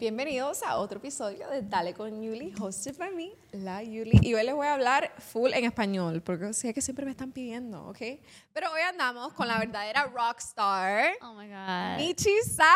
[0.00, 4.18] Bienvenidos a otro episodio de Dale con Yuli, hosted by me, la Yuli.
[4.22, 7.32] Y hoy les voy a hablar full en español, porque sé que siempre me están
[7.32, 7.98] pidiendo, ¿ok?
[8.54, 11.98] Pero hoy andamos con la verdadera rockstar, Oh my god.
[11.98, 12.66] Michi San.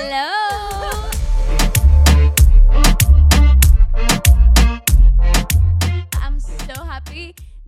[0.00, 1.89] Hello.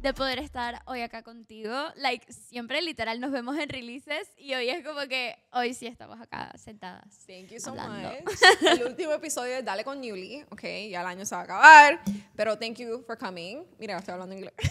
[0.02, 1.72] De poder estar hoy acá contigo.
[1.96, 6.20] Like, siempre literal nos vemos en releases y hoy es como que hoy sí estamos
[6.20, 7.04] acá sentadas.
[7.26, 8.10] Thank you so Hablando.
[8.24, 8.38] much.
[8.62, 10.62] El último episodio de Dale con Yuli, ¿ok?
[10.90, 12.00] Ya el año se va a acabar,
[12.34, 13.64] pero thank you for coming.
[13.78, 14.54] Mira, estoy hablando inglés.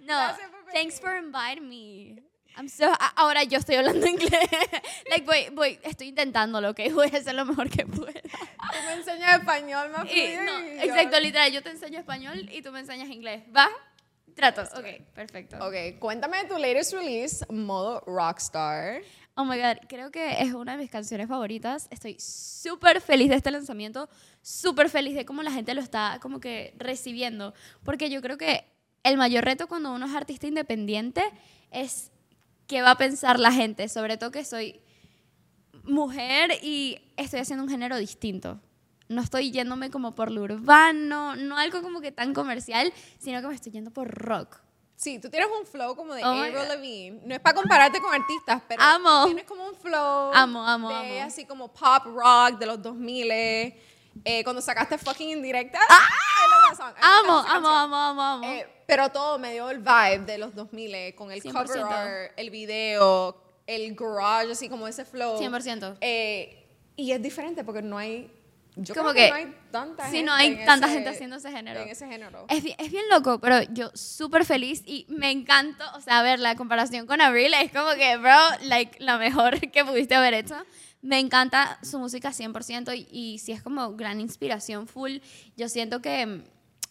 [0.00, 0.16] No,
[0.72, 2.22] thanks for inviting me.
[2.56, 4.30] I'm so ahora yo estoy hablando inglés.
[5.10, 6.80] like voy voy estoy intentándolo, ¿ok?
[6.92, 8.20] Voy a hacer lo mejor que pueda.
[8.20, 12.48] Tú me enseñas español más Y, no, y yo- exacto, literal, yo te enseño español
[12.50, 13.42] y tú me enseñas inglés.
[13.54, 13.68] ¿Va?
[14.38, 14.62] Trato.
[14.78, 15.56] Ok, perfecto.
[15.56, 19.02] Ok, cuéntame de tu latest release, modo rockstar.
[19.34, 21.88] Oh my god, creo que es una de mis canciones favoritas.
[21.90, 24.08] Estoy súper feliz de este lanzamiento,
[24.40, 27.52] súper feliz de cómo la gente lo está como que recibiendo.
[27.82, 28.64] Porque yo creo que
[29.02, 31.24] el mayor reto cuando uno es artista independiente
[31.72, 32.12] es
[32.68, 33.88] qué va a pensar la gente.
[33.88, 34.80] Sobre todo que soy
[35.82, 38.60] mujer y estoy haciendo un género distinto.
[39.08, 43.48] No estoy yéndome como por lo urbano, no algo como que tan comercial, sino que
[43.48, 44.58] me estoy yendo por rock.
[44.96, 46.54] Sí, tú tienes un flow como de Oh Avril.
[46.68, 47.20] Lavigne.
[47.24, 49.26] No es para compararte con artistas, pero Amo.
[49.26, 51.28] tienes como un flow Amo, amo, de amo.
[51.28, 53.30] así como pop rock de los 2000
[54.24, 55.78] eh, cuando sacaste fucking indirecta.
[55.88, 56.08] ¡Ah!
[57.00, 58.46] Amo, amo, amo, amo, amo.
[58.46, 61.52] Eh, pero todo me dio el vibe de los 2000 eh, con el 100%.
[61.52, 65.38] cover art, el video, el garage, así como ese flow.
[65.38, 65.96] 100%.
[66.00, 66.66] Eh,
[66.96, 68.30] y es diferente porque no hay.
[68.80, 70.26] Yo Como creo que, que- no hay tanta sí, gente.
[70.26, 71.80] no hay tanta ese- gente haciendo ese género.
[71.80, 72.46] En ese género.
[72.48, 76.22] Es, bi- es bien loco, pero yo súper feliz y me encantó, o sea, a
[76.22, 80.34] ver, la comparación con Avril es como que, bro, like, la mejor que pudiste haber
[80.34, 80.54] hecho.
[81.02, 85.18] Me encanta su música 100% y, y sí es como gran inspiración full.
[85.56, 86.42] Yo siento que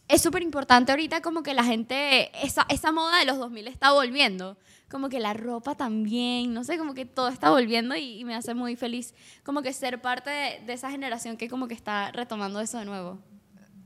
[0.07, 3.91] es súper importante ahorita como que la gente, esa, esa moda de los 2000 está
[3.91, 4.57] volviendo.
[4.89, 8.35] Como que la ropa también, no sé, como que todo está volviendo y, y me
[8.35, 12.11] hace muy feliz como que ser parte de, de esa generación que como que está
[12.13, 13.19] retomando eso de nuevo.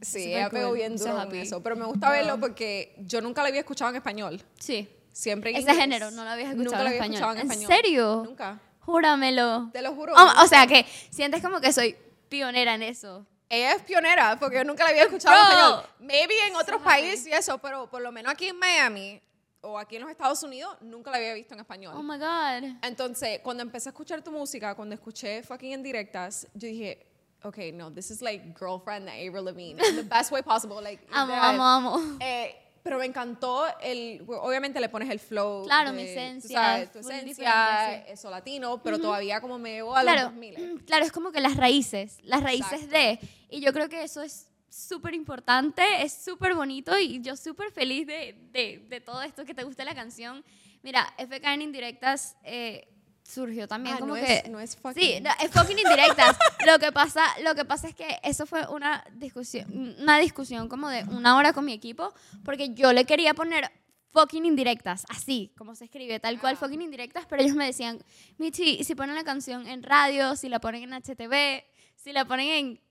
[0.02, 0.78] Sí, Súper ella pegó cool.
[0.78, 1.62] bien duro eso.
[1.64, 4.42] Pero me gusta verlo porque yo nunca la había escuchado en español.
[4.60, 4.88] Sí.
[5.12, 5.78] Siempre en Ese inglés.
[5.78, 7.16] género no lo habías escuchado Nunca en había español.
[7.16, 7.72] escuchado en ¿En español.
[7.84, 8.24] serio?
[8.26, 8.62] Nunca.
[8.82, 9.70] Júramelo.
[9.74, 10.14] Te lo juro.
[10.16, 11.96] Oh, o sea que sientes como que soy
[12.30, 13.26] pionera en eso.
[13.54, 15.86] Ella es pionera porque yo nunca la había escuchado en español.
[16.00, 19.22] Maybe en otros países y eso, pero por lo menos aquí en Miami
[19.60, 21.94] o aquí en los Estados Unidos nunca la había visto en español.
[21.98, 22.78] Oh my God.
[22.82, 27.06] Entonces, cuando empecé a escuchar tu música, cuando escuché fucking en directas, yo dije,
[27.44, 30.82] okay, no, this is like girlfriend de Avril Lavigne, in the best way possible.
[30.82, 32.18] Like, Amo, amo, amo.
[32.22, 35.64] Eh, pero me encantó el, obviamente le pones el flow.
[35.64, 39.96] Claro, de, mi esencia, sabes, tu esencia, diferente, eso latino, pero todavía como me llevó
[39.96, 40.84] a los Claro, 2000.
[40.86, 42.98] claro, es como que las raíces, las raíces Exacto.
[42.98, 43.20] de.
[43.50, 48.08] Y yo creo que eso es súper importante, es súper bonito y yo súper feliz
[48.08, 50.44] de, de, de todo esto, que te guste la canción.
[50.82, 52.88] Mira, FK en indirectas eh,
[53.24, 54.38] surgió también Ah, como no que...
[54.38, 55.02] es- no es fucking.
[55.02, 56.38] Sí, no, es fucking indirectas.
[56.68, 60.90] lo, que pasa, lo que pasa es que eso fue una discusión, una discusión como
[60.90, 63.72] de una hora con mi equipo, porque yo le quería poner
[64.12, 66.60] fucking indirectas, así, como se escribe, tal cual, Ah.
[66.60, 68.04] fucking indirectas, pero ellos me decían,
[68.38, 71.64] Michi, ¿y si ponen la canción en radio, si la ponen en HTV,
[71.96, 72.82] si la ponen en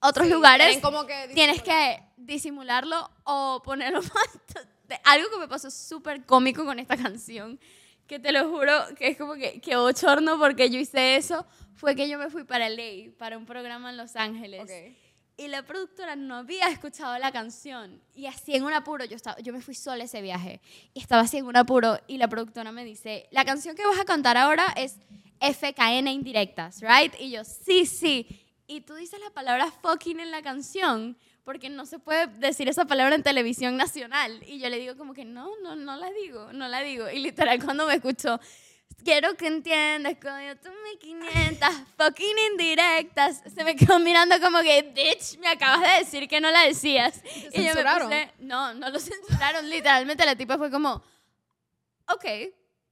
[0.00, 4.28] otros Sí, lugares, como que tienes que disimularlo o ponerlo más...
[5.04, 7.60] Algo que me pasó súper cómico con esta canción,
[8.10, 11.94] que te lo juro que es como que, que bochorno porque yo hice eso, fue
[11.94, 14.62] que yo me fui para LA, para un programa en Los Ángeles.
[14.64, 14.96] Ok.
[15.36, 18.02] Y la productora no había escuchado la canción.
[18.12, 20.60] Y así en un apuro, yo, estaba, yo me fui sola ese viaje.
[20.92, 22.00] Y estaba así en un apuro.
[22.08, 24.96] Y la productora me dice, la canción que vas a cantar ahora es
[25.40, 27.14] FKN indirectas, ¿right?
[27.20, 28.26] Y yo, sí, sí.
[28.66, 31.16] Y tú dices la palabra fucking en la canción.
[31.44, 34.42] Porque no se puede decir esa palabra en televisión nacional.
[34.46, 37.08] Y yo le digo como que no, no, no la digo, no la digo.
[37.10, 38.38] Y literal cuando me escuchó,
[39.04, 43.42] quiero que entiendas, coño, tú me 500 fucking indirectas.
[43.54, 47.22] Se me quedó mirando como que, bitch, me acabas de decir que no la decías.
[47.52, 51.02] Y yo me puse, no, no lo censuraron, literalmente la tipa fue como,
[52.08, 52.24] ok,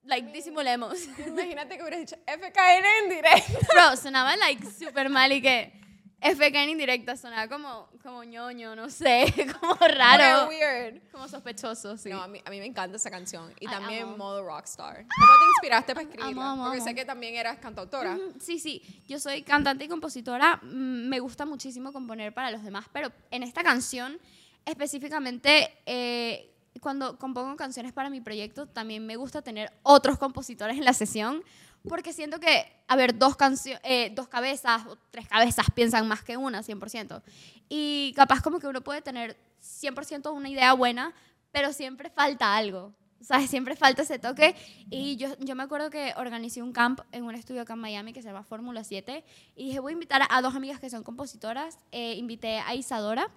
[0.04, 0.98] like, disimulemos.
[1.26, 3.58] Imagínate que hubieras dicho FKN en directo.
[3.72, 5.72] Bro, sonaba like súper mal y que
[6.20, 10.48] FK en indirecta sonaba como, como ñoño, no sé, como raro.
[10.48, 11.10] Weird, weird.
[11.12, 12.10] Como sospechoso, sí.
[12.10, 13.52] No, a mí, a mí me encanta esa canción.
[13.60, 14.16] Y Ay, también amo.
[14.16, 14.96] modo rockstar.
[14.96, 16.42] ¿Cómo te inspiraste para escribirla?
[16.42, 18.18] Amo, amo, Porque sé que también eras cantautora.
[18.40, 22.86] Sí, sí, yo soy cantante y compositora, mm, me gusta muchísimo componer para los demás,
[22.92, 24.18] pero en esta canción
[24.64, 30.84] específicamente, eh, cuando compongo canciones para mi proyecto, también me gusta tener otros compositores en
[30.84, 31.42] la sesión,
[31.86, 33.36] porque siento que, a ver, dos,
[33.82, 37.22] eh, dos cabezas o tres cabezas piensan más que una, 100%.
[37.68, 41.14] Y capaz como que uno puede tener 100% una idea buena,
[41.52, 42.92] pero siempre falta algo.
[43.20, 44.54] Sea, siempre falta ese toque.
[44.90, 48.12] Y yo, yo me acuerdo que organicé un camp en un estudio acá en Miami
[48.12, 49.24] que se llama Fórmula 7.
[49.56, 51.78] Y dije, voy a invitar a dos amigas que son compositoras.
[51.90, 53.28] Eh, invité a Isadora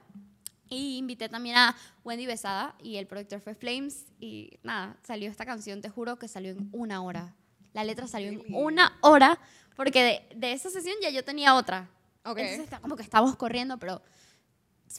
[0.69, 2.75] y invité también a Wendy Besada.
[2.83, 4.05] Y el productor fue Flames.
[4.19, 7.33] Y nada, salió esta canción, te juro que salió en una hora.
[7.73, 9.39] La letra salió en una hora,
[9.75, 11.89] porque de, de esa sesión ya yo tenía otra.
[12.23, 12.37] Ok.
[12.39, 14.01] Entonces, está- como que estábamos corriendo, pero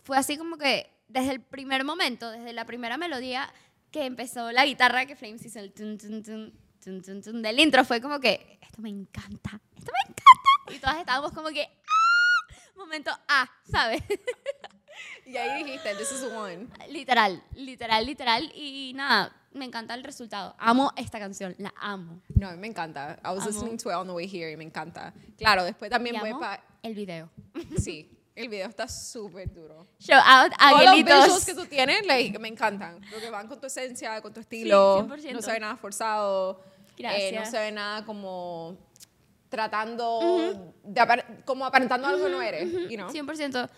[0.05, 3.53] fue así como que desde el primer momento, desde la primera melodía
[3.91, 7.61] que empezó la guitarra que Flames hizo el tun, tun, tun, tun, tun, tun del
[7.61, 10.75] intro, fue como que esto me encanta, esto me encanta.
[10.75, 12.55] Y todas estábamos como que, ¡ah!
[12.75, 14.03] Momento A, ¿sabes?
[15.27, 16.69] Y ahí dijiste, this is one.
[16.89, 18.53] literal, literal, literal.
[18.55, 20.55] Y nada, me encanta el resultado.
[20.59, 22.21] Amo esta canción, la amo.
[22.35, 23.19] No, me encanta.
[23.25, 23.50] I was Amo.
[23.50, 25.12] listening to it on the way here y me encanta.
[25.39, 26.62] Claro, después también Y voy amo para...
[26.83, 27.31] el video.
[27.79, 29.87] Sí, el video está súper duro.
[30.00, 33.00] Show out a Todos los visuals que tú tienes, like, me encantan.
[33.11, 35.06] Porque van con tu esencia, con tu estilo.
[35.06, 35.33] 100%.
[35.33, 36.61] no se ve nada forzado.
[36.65, 37.50] eh, no Gracias.
[37.50, 38.77] se ve nada como
[39.49, 43.09] tratando de apar- como aparentando algo que no eres, you know?
[43.11, 43.69] 100%.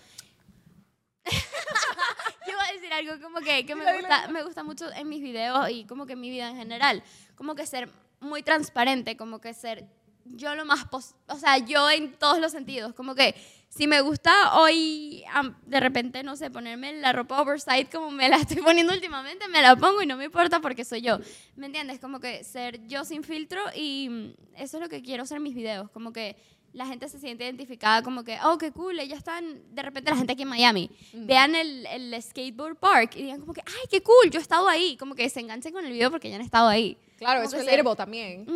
[2.74, 6.06] Decir algo como que, que me, gusta, me gusta mucho en mis videos y como
[6.06, 7.02] que en mi vida en general.
[7.34, 7.88] Como que ser
[8.20, 9.86] muy transparente, como que ser
[10.26, 10.84] yo lo más...
[10.86, 12.94] pos- o sea, yo en todos los sentidos.
[12.94, 13.34] Como que
[13.68, 15.24] si me gusta hoy,
[15.66, 19.60] de repente, no sé, ponerme la ropa oversight como me la estoy poniendo últimamente, me
[19.60, 21.18] la pongo y no me importa porque soy yo.
[21.56, 21.98] ¿Me entiendes?
[22.00, 25.54] Como que ser yo sin filtro y eso es lo que quiero hacer en mis
[25.54, 25.90] videos.
[25.90, 26.36] Como que
[26.74, 30.10] la gente se siente identificada como que, oh, qué cool, ella está en- de repente
[30.10, 33.86] la gente aquí en Miami, vean el, el skateboard park y digan como que, ay,
[33.90, 36.36] qué cool, yo he estado ahí, como que se enganchen con el video porque ya
[36.36, 36.96] han estado ahí.
[37.16, 38.46] Claro, Como es relatable también.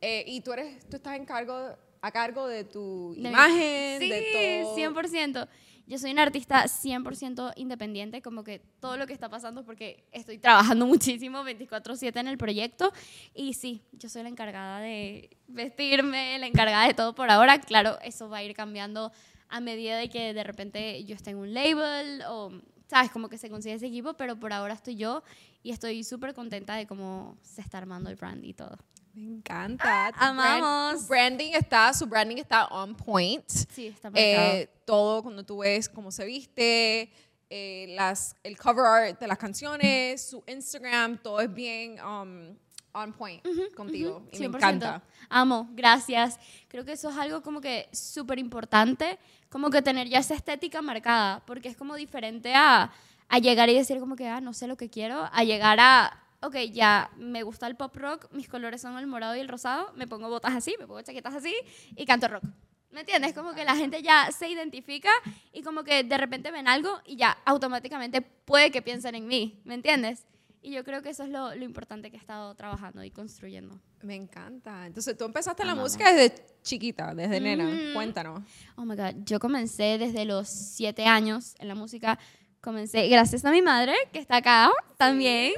[0.00, 1.54] Eh, y tú eres, tú estás en cargo,
[2.00, 4.76] a cargo de tu De mi- imagen, sí, de todo.
[4.76, 5.48] 100%.
[5.86, 10.04] Yo soy una artista 100% independiente, como que todo lo que está pasando es porque
[10.10, 12.92] estoy trabajando muchísimo 24/7 en el proyecto
[13.34, 17.60] y sí, yo soy la encargada de vestirme, la encargada de todo por ahora.
[17.60, 19.12] Claro, eso va a ir cambiando
[19.48, 22.50] a medida de que de repente yo esté en un label o,
[22.88, 25.22] sabes, como que se consigue ese equipo, pero por ahora estoy yo
[25.62, 28.76] y estoy súper contenta de cómo se está armando el brand y todo.
[29.16, 30.12] Me encanta.
[30.12, 31.00] Tu brand- amamos.
[31.02, 33.42] tu branding está, su branding está on point.
[33.48, 34.10] Sí, está.
[34.14, 37.10] Eh, todo cuando tú ves cómo se viste,
[37.48, 42.54] eh, las, el cover art de las canciones, su Instagram, todo es bien um,
[42.92, 43.42] on point
[43.74, 44.26] contigo.
[44.32, 44.56] Y me 100%.
[44.56, 45.02] encanta.
[45.30, 46.38] Amo, gracias.
[46.68, 49.18] Creo que eso es algo como que súper importante,
[49.48, 52.92] como que tener ya esa estética marcada, porque es como diferente a,
[53.28, 56.22] a llegar y decir como que, ah, no sé lo que quiero, a llegar a,
[56.46, 59.92] ok, ya me gusta el pop rock, mis colores son el morado y el rosado,
[59.94, 61.54] me pongo botas así, me pongo chaquetas así
[61.94, 62.44] y canto rock.
[62.90, 63.34] ¿Me entiendes?
[63.34, 65.10] Como que la gente ya se identifica
[65.52, 69.60] y como que de repente ven algo y ya automáticamente puede que piensen en mí,
[69.64, 70.24] ¿me entiendes?
[70.62, 73.78] Y yo creo que eso es lo, lo importante que he estado trabajando y construyendo.
[74.02, 74.86] Me encanta.
[74.86, 77.66] Entonces, tú empezaste en la música desde chiquita, desde nena.
[77.66, 77.94] Mm.
[77.94, 78.42] Cuéntanos.
[78.74, 82.18] Oh my God, yo comencé desde los siete años en la música.
[82.60, 85.52] Comencé gracias a mi madre, que está acá también,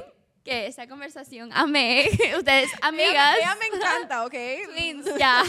[0.49, 2.05] que esa conversación amé.
[2.37, 3.35] Ustedes, amigas.
[3.37, 4.33] Ella, ella me encanta, ¿ok?
[4.73, 5.43] Twins, ya.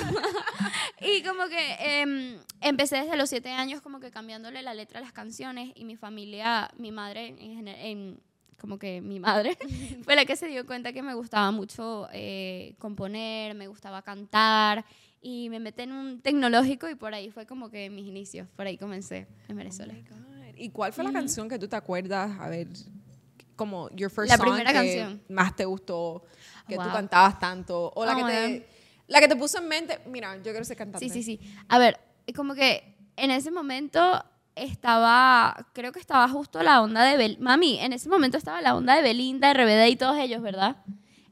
[1.00, 5.02] y como que em, empecé desde los siete años como que cambiándole la letra a
[5.02, 8.20] las canciones y mi familia, mi madre, en, en-
[8.58, 9.56] como que mi madre,
[10.04, 14.84] fue la que se dio cuenta que me gustaba mucho eh, componer, me gustaba cantar
[15.22, 18.66] y me metí en un tecnológico y por ahí fue como que mis inicios, por
[18.66, 19.94] ahí comencé en Venezuela.
[19.96, 20.54] Oh God.
[20.56, 22.38] ¿Y cuál fue la canción que tú te acuerdas?
[22.38, 22.68] A ver,
[23.60, 25.22] como your first La song primera que canción.
[25.28, 26.24] más te gustó,
[26.66, 26.92] que tú Wow.
[26.92, 28.66] cantabas tanto, o la Oh, que my te
[29.06, 31.06] la que te puso en mente, mira, yo quiero ser cantante.
[31.08, 31.52] Sí, sí, sí.
[31.68, 31.98] A ver,
[32.34, 34.24] como que en ese momento
[34.54, 38.74] estaba, creo que estaba justo la onda de Bel Mami, en ese momento estaba la
[38.76, 40.76] onda de Belinda, RBD y todos ellos, ¿verdad?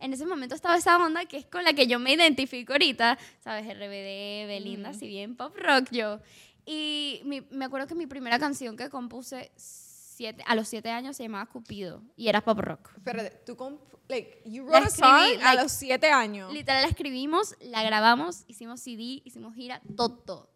[0.01, 3.17] En ese momento estaba esa onda que es con la que yo me identifico ahorita,
[3.41, 3.65] ¿sabes?
[3.67, 6.21] RBD, Belinda, si bien pop rock yo.
[6.67, 9.51] Y mi- me acuerdo que mi primera canción que compuse
[10.19, 12.91] siete, a los siete años se llamaba Cupido y era pop rock.
[13.05, 15.01] Pero tú comp- like you wrote a escribí,
[15.35, 16.53] song a like, los siete años.
[16.53, 20.51] Literal la escribimos, la grabamos, hicimos CD, hicimos gira, todo.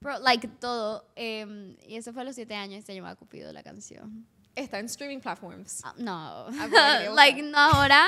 [0.00, 1.06] Bro, like todo.
[1.16, 4.26] em, y eso fue a los siete años, se llamaba Cupido la canción.
[4.54, 5.80] Está en streaming platforms.
[5.84, 6.46] Ah, no.
[6.60, 8.04] Ah, like, no ahora.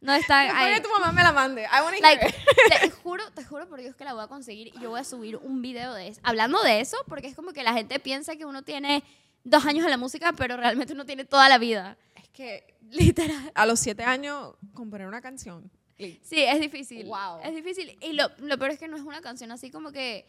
[0.00, 0.74] No está Después ahí.
[0.74, 1.62] que tu mamá me la mande.
[1.64, 2.34] I wanna hear Like, it.
[2.82, 5.04] te juro, te juro por Dios que la voy a conseguir y yo voy a
[5.04, 6.20] subir un video de eso.
[6.22, 9.02] Hablando de eso, porque es como que la gente piensa que uno tiene
[9.48, 11.96] dos años en la música, pero realmente uno tiene toda la vida.
[12.14, 13.52] Es que Literal.
[13.54, 15.70] a los siete años componer una canción.
[15.98, 17.06] Sí, es difícil.
[17.06, 17.40] Wow.
[17.42, 17.98] Es difícil.
[18.00, 20.26] Y lo, lo peor es que no es una canción así como que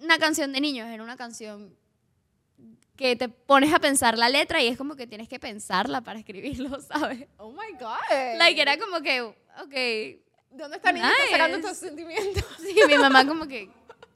[0.00, 1.74] una canción de niños, era una canción
[2.96, 6.18] que te pones a pensar la letra y es como que tienes que pensarla para
[6.18, 7.28] escribirlo, ¿sabes?
[7.36, 8.38] Oh my God.
[8.38, 9.70] Like, era como que, ok.
[9.70, 11.68] ¿De dónde está niña está sacando Nice.
[11.70, 12.44] estos sentimientos?
[12.60, 13.70] Sí, mi mamá como que,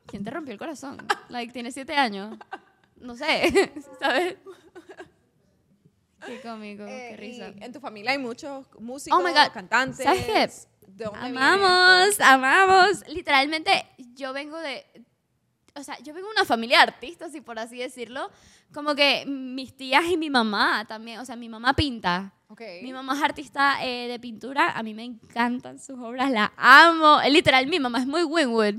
[0.06, 0.96] ¿quién te rompió el corazón?
[1.28, 2.36] Like, tiene siete años.
[3.00, 4.36] No sé, ¿sabes?
[6.26, 7.52] Qué cómico, Eh, qué risa.
[7.58, 9.52] y en tu familia hay muchos músicos, Oh my God.
[9.54, 10.04] cantantes.
[10.04, 10.50] ¿Sabes qué?
[10.88, 13.08] ¿De dónde Amamos, amamos.
[13.08, 14.84] Literalmente, yo vengo de.
[15.74, 18.30] O sea, yo vengo de una familia de artistas, y por así decirlo.
[18.74, 21.20] Como que mis tías y mi mamá también.
[21.20, 22.34] O sea, mi mamá pinta.
[22.48, 22.60] Ok.
[22.82, 24.72] Mi mamá es artista eh, de pintura.
[24.72, 27.18] A mí me encantan sus obras, la amo.
[27.30, 28.74] Literal, mi mamá es muy Winwood.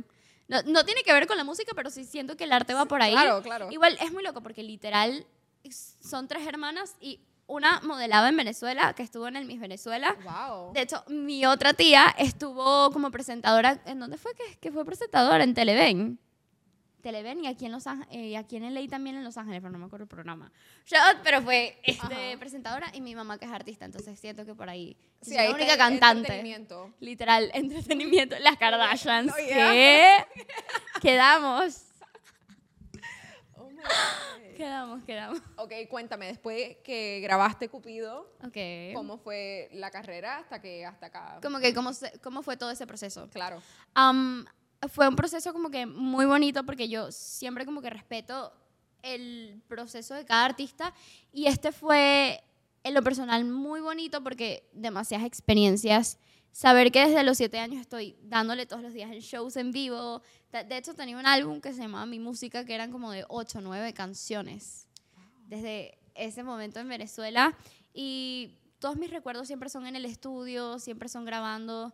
[0.51, 2.85] No, no tiene que ver con la música, pero sí siento que el arte va
[2.85, 3.13] por ahí.
[3.13, 3.71] claro, claro.
[3.71, 5.25] Igual es muy loco porque literal
[5.69, 10.15] son tres hermanas y una modelaba en Venezuela, que estuvo en el Miss Venezuela.
[10.23, 10.73] Wow.
[10.73, 13.81] De hecho, mi otra tía estuvo como presentadora.
[13.85, 15.43] ¿En dónde fue que, que fue presentadora?
[15.43, 16.19] En Televen.
[17.01, 19.71] Televen y aquí en Los Ángeles, y aquí en LA también en Los Ángeles, pero
[19.71, 20.51] no me acuerdo el programa.
[20.85, 24.69] Shot, pero fue este, presentadora y mi mamá que es artista, entonces siento que por
[24.69, 24.95] ahí.
[25.21, 26.19] Sí, soy ahí la única está el cantante.
[26.19, 26.93] entretenimiento.
[26.99, 28.39] Literal, entretenimiento.
[28.39, 29.31] Las Kardashians.
[29.31, 30.13] Oh, ¿Qué?
[31.01, 31.83] Quedamos.
[33.57, 34.55] Oh my God.
[34.57, 35.41] Quedamos, quedamos.
[35.55, 38.93] Ok, cuéntame, después que grabaste Cupido, Ok.
[38.93, 41.39] ¿cómo fue la carrera hasta que hasta acá?
[41.41, 43.27] Como que, ¿cómo, se- ¿cómo fue todo ese proceso?
[43.31, 43.59] Claro.
[43.95, 44.45] Am,
[44.89, 48.53] fue un proceso como que muy bonito porque yo siempre como que respeto
[49.03, 50.93] el proceso de cada artista
[51.31, 52.43] y este fue
[52.83, 56.17] en lo personal muy bonito porque demasiadas experiencias.
[56.51, 60.21] Saber que desde los siete años estoy dándole todos los días en shows en vivo.
[60.51, 63.59] De hecho, tenía un álbum que se llamaba Mi Música, que eran como de ocho
[63.59, 64.85] o nueve canciones.
[65.47, 67.55] Desde ese momento en Venezuela.
[67.93, 71.93] Y todos mis recuerdos siempre son en el estudio, siempre son grabando.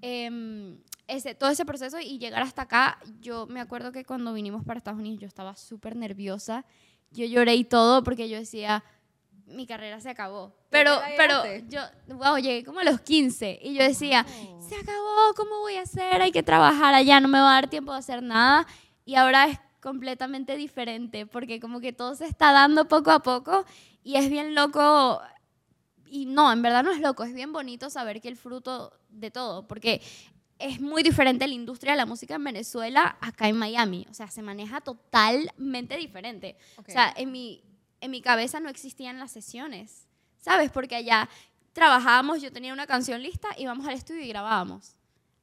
[0.00, 4.64] Em, ese, todo ese proceso y llegar hasta acá, yo me acuerdo que cuando vinimos
[4.64, 6.64] para Estados Unidos yo estaba súper nerviosa.
[7.10, 8.84] Yo lloré y todo porque yo decía,
[9.46, 10.54] mi carrera se acabó.
[10.70, 11.80] Pero, pero yo,
[12.14, 14.68] wow, llegué como a los 15 y yo decía, Wow.
[14.68, 16.20] se acabó, ¿cómo voy a hacer?
[16.20, 18.66] Hay que trabajar allá, no me va a dar tiempo de hacer nada.
[19.06, 23.64] Y ahora es completamente diferente porque como que todo se está dando poco a poco
[24.04, 25.22] y es bien loco.
[26.10, 29.30] Y no, en verdad no es loco, es bien bonito saber que el fruto de
[29.30, 30.02] todo, porque
[30.58, 34.06] es muy diferente la industria de la música en Venezuela acá en Miami.
[34.10, 36.56] O sea, se maneja totalmente diferente.
[36.76, 36.88] Ok.
[36.88, 37.62] O sea, en mi,
[38.00, 40.06] en mi cabeza no existían las sesiones,
[40.40, 40.70] ¿sabes?
[40.70, 41.28] Porque allá
[41.72, 44.96] trabajábamos, yo tenía una canción lista, íbamos al estudio y grabábamos.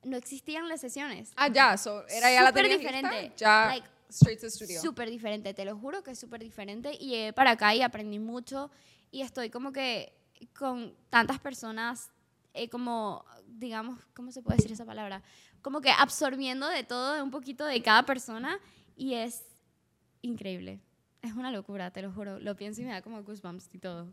[0.03, 1.31] No existían las sesiones.
[1.35, 3.21] Ah, ya, so, era ya la Súper tenías diferente.
[3.21, 4.81] lista, ya Like, straight to studio.
[4.81, 6.91] Súper diferente, te lo juro que es súper diferente.
[6.99, 8.69] Y llegué para acá y aprendí mucho.
[9.11, 10.13] Y estoy como que
[10.57, 12.11] con tantas personas,
[12.55, 15.21] eh, como, digamos, ¿cómo se puede decir esa palabra?
[15.61, 18.59] Como que absorbiendo de todo, un poquito de cada persona.
[18.95, 19.43] Y es
[20.21, 20.79] increíble.
[21.21, 22.39] Es una locura, te lo juro.
[22.39, 24.07] Lo pienso y me da como goosebumps y todo.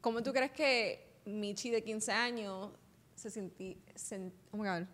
[0.00, 2.70] ¿Cómo tú crees que Michi de 15 años
[3.14, 4.86] se sentí, sen- oh my God.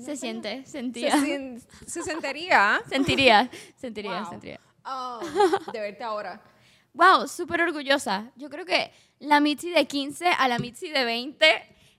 [0.00, 1.16] Se siente, Se, sentía.
[1.20, 4.30] sien- se sentiría Sentiría, sentiría, Wow.
[4.30, 4.60] sentiría.
[4.84, 6.42] um, de verte ahora.
[6.92, 8.30] Wow, súper orgullosa.
[8.36, 11.46] Yo creo que la Mitzi de 15 a la Mitzi de 20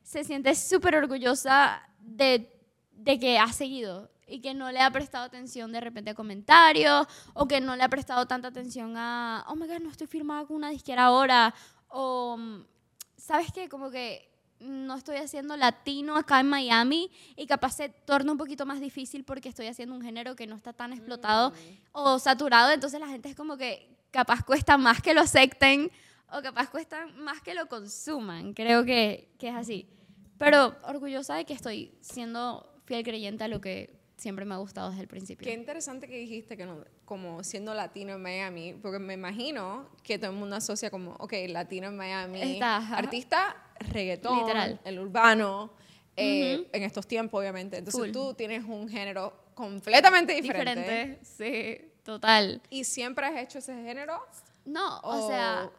[0.03, 2.49] se siente súper orgullosa de,
[2.91, 7.07] de que ha seguido y que no le ha prestado atención de repente a comentarios
[7.33, 10.45] o que no le ha prestado tanta atención a, oh my God, no estoy firmada
[10.45, 11.53] con una disquera ahora
[11.87, 12.65] o, mm,
[13.17, 13.69] ¿sabes qué?
[13.69, 18.65] Como que no estoy haciendo latino acá en Miami y capaz se torna un poquito
[18.65, 21.53] más difícil porque estoy haciendo un género que no está tan explotado
[21.91, 25.91] o saturado, entonces la gente es como que capaz cuesta más que lo acepten
[26.31, 28.53] o capaz cuesta más que lo consuman.
[28.53, 29.87] Creo que, que es así.
[30.37, 34.89] Pero orgullosa de que estoy siendo fiel creyente a lo que siempre me ha gustado
[34.89, 35.45] desde el principio.
[35.45, 40.17] Qué interesante que dijiste que no, como siendo latino en Miami, porque me imagino que
[40.17, 44.79] todo el mundo asocia como, ok, latino en Miami, Está, artista, reggaetón, Literal.
[44.83, 45.73] el urbano,
[46.15, 47.77] eh, en estos tiempos obviamente.
[47.77, 48.11] Entonces Full.
[48.11, 50.81] tú tienes un género completamente diferente.
[50.81, 52.61] Diferente, sí, total.
[52.69, 54.21] ¿Y siempre has hecho ese género?
[54.65, 55.69] No, o sea,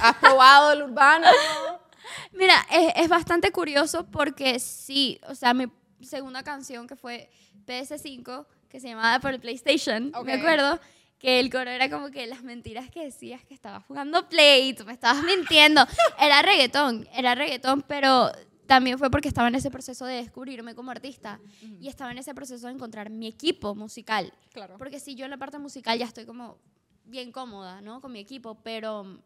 [0.00, 1.26] ¿Has probado el urbano?
[2.32, 5.66] Mira, es, es bastante curioso porque sí, o sea, mi
[6.02, 7.30] segunda canción que fue
[7.66, 10.24] PS5, que se llamaba por el PlayStation, Ok.
[10.26, 10.78] me acuerdo
[11.18, 14.84] que el coro era como que las mentiras que decías que estabas jugando Play, tú
[14.84, 15.86] me estabas mintiendo.
[16.20, 18.30] Era reggaetón, era reggaetón, pero
[18.66, 21.40] también fue porque estaba en ese proceso de descubrirme como artista
[21.80, 24.32] y estaba en ese proceso de encontrar mi equipo musical.
[24.52, 24.76] Claro.
[24.76, 26.58] Porque si yo en la parte musical ya estoy como
[27.04, 28.00] bien cómoda, ¿no?
[28.00, 29.22] Con mi equipo, pero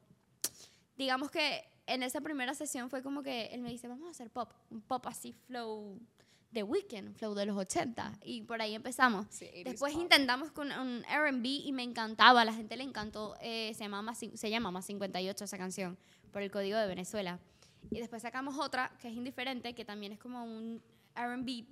[0.96, 4.30] digamos que en esa primera sesión fue como que él me dice, vamos a hacer
[4.30, 5.98] pop, un pop así flow
[6.50, 8.18] de Weekend, flow de los 80.
[8.22, 9.26] Y por ahí empezamos.
[9.30, 10.02] Sí, 80s Después pop.
[10.02, 13.36] intentamos con un RB y me encantaba, a la gente le encantó.
[13.40, 15.98] eh, se, llama se llama Más 58 esa canción,
[16.32, 17.38] por el código de Venezuela.
[17.90, 20.82] Y después sacamos otra que es indiferente, que también es como un
[21.14, 21.64] RB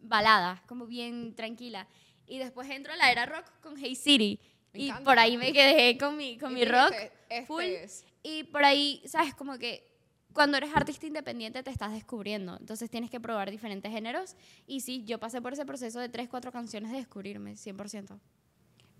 [0.00, 1.86] balada, como bien tranquila.
[2.26, 4.40] Y después entro a la era rock con Hey City.
[4.72, 5.04] Me y encanta.
[5.04, 6.92] por ahí me quedé con mi, con Y mi rock
[7.28, 7.62] este full.
[7.64, 8.04] es.
[8.22, 9.34] Y por ahí, ¿sabes?
[9.34, 9.88] Como que
[10.32, 12.56] cuando eres artista independiente te estás descubriendo.
[12.60, 14.36] Entonces tienes que probar diferentes géneros.
[14.66, 18.18] Y sí, yo pasé por ese proceso de tres, cuatro canciones de descubrirme, 100%.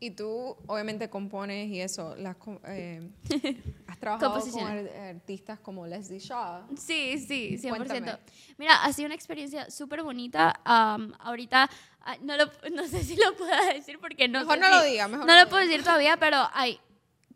[0.03, 2.17] Y tú, obviamente, compones y eso.
[2.17, 2.35] Las,
[2.67, 3.07] eh,
[3.87, 6.63] has trabajado con artistas como Leslie Shaw.
[6.75, 7.69] Sí, sí, 100%.
[7.77, 8.19] Cuéntame.
[8.57, 10.59] Mira, ha sido una experiencia súper bonita.
[10.65, 11.69] Am, ahorita,
[12.01, 14.75] ah, no, lo- no sé si lo puedo decir porque no Mejor sé no si-
[14.75, 16.81] lo diga, mejor No lo lo puedo decir todavía, pero, ay,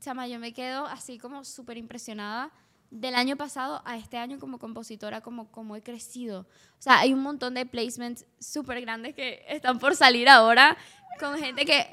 [0.05, 2.53] chama, yo me quedo así como súper impresionada
[2.91, 6.41] del año pasado a este año como compositora, como, como he crecido.
[6.79, 10.77] O sea, hay un montón de placements súper grandes que están por salir ahora
[11.19, 11.87] con gente que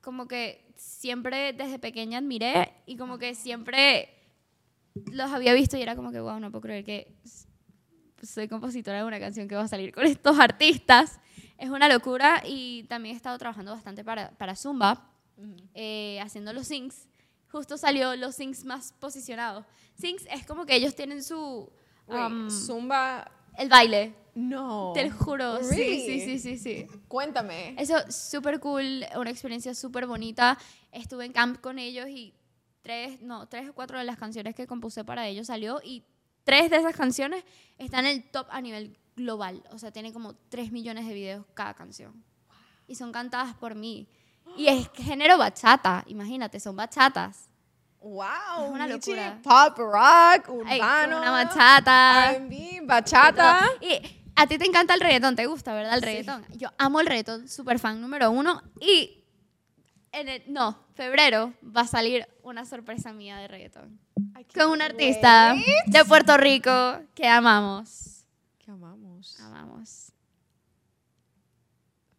[0.00, 4.10] como que siempre desde pequeña admiré y como que siempre
[5.12, 7.14] los había visto y era como que, wow, no puedo creer que
[8.22, 11.20] soy compositora de una canción que va a salir con estos artistas.
[11.56, 15.08] Es una locura y también he estado trabajando bastante para, para Zumba,
[15.74, 17.08] eh, haciendo los syncs.
[17.52, 19.64] Justo salió los syncs más posicionados.
[20.00, 21.70] Syncs es como que ellos tienen su...
[22.06, 23.30] Wait, um, Zumba.
[23.56, 24.92] el baile, No.
[24.94, 25.62] te lo juro.
[25.62, 26.00] Sí, Really?
[26.00, 26.86] sí, sí, sí, sí.
[27.08, 27.76] Cuéntame.
[27.78, 30.58] Eso, súper cool, una experiencia súper bonita.
[30.90, 32.34] Estuve en camp con ellos y
[32.80, 36.02] tres, no, tres o cuatro de las canciones que compuse para ellos salió y
[36.44, 37.44] tres de esas canciones
[37.78, 39.62] están en el top a nivel global.
[39.72, 42.24] O sea, tiene como tres millones de videos cada canción.
[42.88, 44.08] Y son cantadas por mí.
[44.56, 47.48] Y es género bachata, imagínate, son bachatas.
[48.00, 48.24] Wow.
[48.64, 49.38] Es una locura.
[49.42, 51.18] Pop, rock, urbano.
[51.18, 52.32] una bachata.
[52.32, 53.60] R&B, bachata.
[53.80, 54.00] Y
[54.34, 55.94] a ti te encanta el reggaetón, te gusta, ¿verdad?
[55.94, 56.06] El Sí.
[56.06, 56.44] reggaetón.
[56.56, 58.60] Yo amo el reggaetón, super fan número uno.
[58.80, 59.24] Y
[60.10, 63.98] en el, no, febrero va a salir una sorpresa mía de reggaetón.
[64.54, 65.64] Con un artista wait.
[65.86, 68.24] de Puerto Rico que amamos.
[68.58, 69.38] Que amamos.
[69.40, 70.12] Amamos.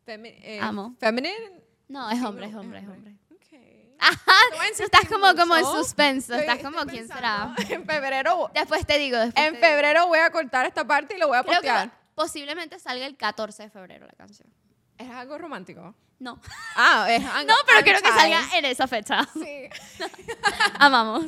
[0.05, 0.95] Femi- eh, Amo.
[0.99, 1.62] Feminine.
[1.93, 3.15] No, es hombre, es hombre, es hombre.
[3.35, 3.95] Okay.
[3.99, 4.35] Ajá,
[4.75, 7.53] tú estás como, como en suspenso, Estoy- estás como, estoy ¿quién será?
[7.69, 8.49] En febrero.
[8.53, 9.67] Después te digo, después En te digo.
[9.69, 11.91] febrero voy a cortar esta parte y lo voy a Creo que postear.
[12.15, 14.49] posiblemente salga el 14 de febrero la canción.
[14.97, 15.95] ¿Es algo romántico?
[16.19, 16.39] No,
[16.75, 17.47] Ah, es algo.
[17.53, 19.27] no, pero quiero que salga en esa fecha.
[19.33, 19.69] Sí.
[20.79, 21.25] Amamos.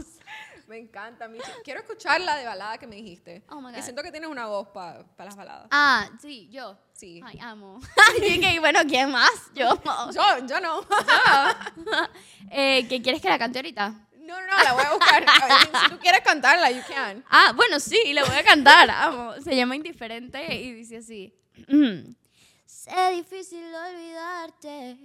[0.68, 1.44] Me encanta, Michi.
[1.64, 3.44] Quiero escuchar la de balada que me dijiste.
[3.50, 3.82] Oh my God.
[3.82, 5.68] siento que tienes una voz para las baladas.
[5.72, 6.78] Ah, sí, yo.
[6.94, 7.22] Sí.
[7.24, 7.80] Ay, amo.
[8.22, 9.32] y que, bueno, ¿quién más?
[9.54, 9.70] Yo.
[10.14, 10.82] Yo, yo no.
[12.52, 13.90] Eh, ¿Qué quieres que la cante ahorita?
[14.20, 15.24] No, no, no, la voy a buscar.
[15.28, 17.24] A ver, si tú quieres cantarla, you can.
[17.30, 18.90] Ah, bueno, sí, le voy a cantar.
[18.90, 19.34] Amo.
[19.42, 21.34] Se llama Indiferente y dice así.
[22.66, 24.98] Sé difícil olvidarte.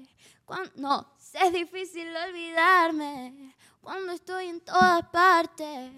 [0.44, 5.92] cuan- no, sé difícil olvidarme cuando estoy en todas partes.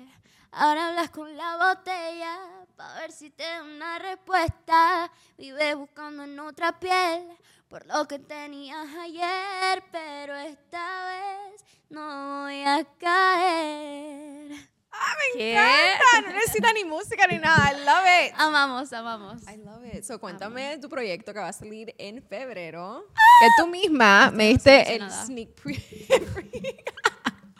[0.52, 2.38] Ahora hablas con la botella
[2.76, 5.10] para ver si te da una respuesta.
[5.38, 7.26] Vives buscando en otra piel
[7.68, 14.52] por lo que tenías ayer, pero esta vez no voy a caer.
[14.92, 15.52] Ah, me ¿Qué?
[15.54, 16.28] encanta.
[16.28, 17.72] No necesita ni música ni nada.
[17.72, 18.34] I love it.
[18.38, 19.42] Amamos, amamos.
[19.48, 20.04] I love it.
[20.04, 23.06] So, cuéntame tu proyecto que va a salir en febrero.
[23.40, 26.06] Que tú misma me diste el sneak preview.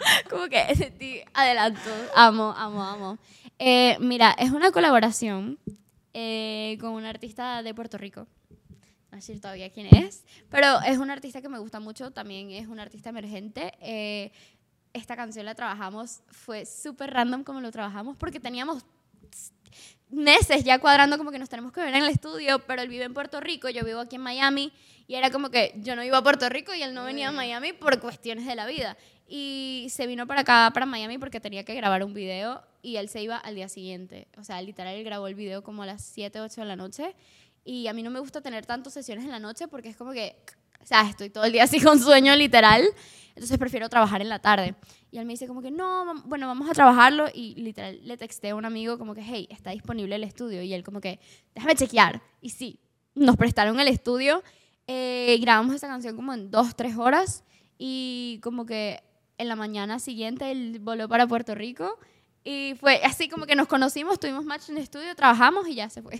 [0.31, 1.91] Como que ti adelanto.
[2.15, 3.19] Amo, amo, amo.
[3.59, 5.59] Eh, mira, es una colaboración
[6.15, 8.27] eh, con un artista de Puerto Rico.
[9.11, 12.11] No sé todavía quién es, pero es un artista que me gusta mucho.
[12.11, 13.75] También es un artista emergente.
[13.81, 14.33] Eh,
[14.95, 18.85] esta canción la trabajamos, fue súper random como lo trabajamos, porque teníamos
[20.11, 23.05] meses ya cuadrando como que nos tenemos que ver en el estudio, pero él vive
[23.05, 24.73] en Puerto Rico, yo vivo aquí en Miami,
[25.07, 27.33] y era como que yo no iba a Puerto Rico y él no venía a
[27.33, 28.97] Miami por cuestiones de la vida.
[29.35, 33.09] Y se vino para acá, para Miami, porque tenía que grabar un video y él
[33.09, 34.29] se iba al día siguiente.
[34.37, 37.17] O sea, literal, él grabó el video como a las 7, 8 de la noche.
[37.65, 40.13] Y a mí no me gusta tener tantas sesiones en la noche porque es como
[40.13, 40.37] que,
[40.83, 42.85] o sea, estoy todo el día así con sueño literal.
[43.29, 44.75] Entonces prefiero trabajar en la tarde.
[45.11, 47.25] Y él me dice como que, no, bueno, vamos a trabajarlo.
[47.33, 50.61] Y literal le texté a un amigo como que, hey, está disponible el estudio.
[50.61, 51.21] Y él como que,
[51.55, 52.21] déjame chequear.
[52.43, 52.81] Y sí,
[53.15, 54.43] nos prestaron el estudio.
[54.87, 57.45] Eh, grabamos esa canción como en dos, tres horas.
[57.79, 59.03] Y como que
[59.43, 61.99] en la mañana siguiente él voló para Puerto Rico.
[62.45, 65.89] Y fue así como que nos conocimos, tuvimos match en el estudio, trabajamos y ya
[65.89, 66.15] se fue.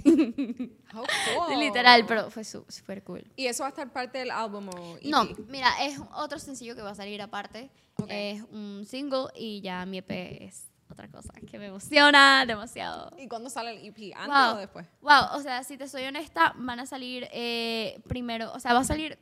[0.95, 1.05] How
[1.49, 1.59] cool.
[1.59, 3.25] Literal, pero fue súper cool.
[3.35, 5.05] ¿Y eso va a estar parte del álbum o EP?
[5.07, 7.71] No, mira, es otro sencillo que va a salir aparte.
[7.97, 8.07] Ok.
[8.09, 10.11] Es un single y ya mi EP
[10.43, 13.11] es otra cosa que me emociona demasiado.
[13.19, 14.13] ¿Y cuándo sale el EP?
[14.15, 14.55] ¿Antes Wow.
[14.55, 14.87] o después?
[15.01, 18.81] Wow, o sea, si te soy honesta, van a salir eh, primero, o sea, va
[18.81, 19.19] a salir,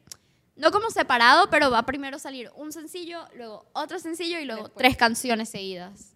[0.61, 4.65] no como separado, pero va a primero salir un sencillo, luego otro sencillo y luego
[4.65, 4.79] Después.
[4.79, 6.15] tres canciones seguidas.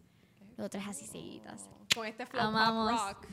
[0.57, 1.69] Luego tres así seguidas.
[1.95, 2.93] Con este flow Amamos.
[2.93, 3.27] pop rock.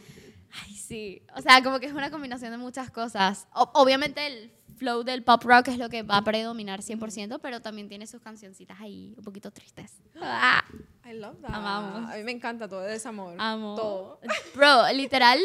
[0.65, 1.21] Ay, sí.
[1.35, 3.47] O sea, como que es una combinación de muchas cosas.
[3.53, 7.61] O- obviamente el flow del pop rock es lo que va a predominar 100%, pero
[7.61, 9.93] también tiene sus cancioncitas ahí un poquito tristes.
[10.21, 10.63] Ah,
[11.05, 11.53] I love that.
[11.53, 12.11] Amamos.
[12.11, 13.35] A mí me encanta todo de desamor.
[13.37, 13.75] amo.
[13.75, 14.19] Todo.
[14.55, 15.39] Bro, literal,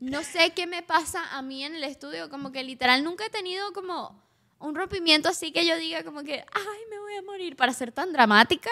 [0.00, 3.30] no sé qué me pasa a mí en el estudio, como que literal nunca he
[3.30, 4.21] tenido como
[4.62, 7.92] un rompimiento así que yo diga como que, ay, me voy a morir para ser
[7.92, 8.70] tan dramática.